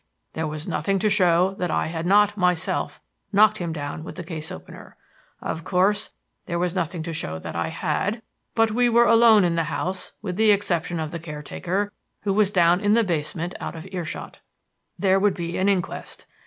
[0.33, 2.99] "There was nothing to show that I had not, myself,
[3.31, 4.97] knocked him down with the case opener.
[5.41, 6.09] Of course,
[6.47, 8.23] there was nothing to show that I had;
[8.55, 12.49] but we were alone in the house with the exception of the caretaker, who was
[12.49, 14.39] down in the basement out of earshot.
[14.97, 16.25] "There would be an inquest.